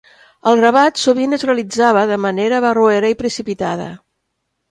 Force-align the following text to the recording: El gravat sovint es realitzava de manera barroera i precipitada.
El 0.51 0.61
gravat 0.61 1.01
sovint 1.01 1.37
es 1.37 1.43
realitzava 1.49 2.07
de 2.13 2.17
manera 2.23 2.63
barroera 2.65 3.13
i 3.13 3.17
precipitada. 3.23 3.89